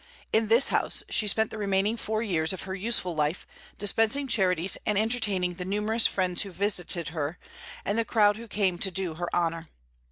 In 0.33 0.47
this 0.47 0.69
house 0.69 1.03
she 1.09 1.27
spent 1.27 1.51
the 1.51 1.59
remaining 1.59 1.95
four 1.95 2.23
years 2.23 2.53
of 2.53 2.63
her 2.63 2.73
useful 2.73 3.13
life, 3.13 3.45
dispensing 3.77 4.27
charities, 4.27 4.75
and 4.83 4.97
entertaining 4.97 5.53
the 5.53 5.63
numerous 5.63 6.07
friends 6.07 6.41
who 6.41 6.49
visited 6.49 7.09
her, 7.09 7.37
and 7.85 7.99
the 7.99 8.03
crowd 8.03 8.35
who 8.37 8.47
came 8.47 8.79
to 8.79 8.89
do 8.89 9.13
her 9.13 9.29
honor. 9.31 9.69